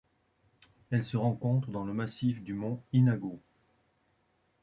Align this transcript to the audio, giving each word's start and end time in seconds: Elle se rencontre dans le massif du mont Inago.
Elle 0.89 1.05
se 1.05 1.15
rencontre 1.15 1.69
dans 1.69 1.83
le 1.85 1.93
massif 1.93 2.41
du 2.41 2.55
mont 2.55 2.81
Inago. 2.91 3.39